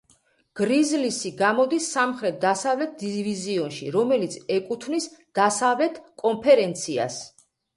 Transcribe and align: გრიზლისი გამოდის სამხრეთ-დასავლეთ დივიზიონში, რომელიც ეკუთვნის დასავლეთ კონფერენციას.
გრიზლისი 0.59 1.31
გამოდის 1.41 1.89
სამხრეთ-დასავლეთ 1.97 2.95
დივიზიონში, 3.03 3.93
რომელიც 3.99 4.39
ეკუთვნის 4.59 5.07
დასავლეთ 5.41 6.01
კონფერენციას. 6.25 7.25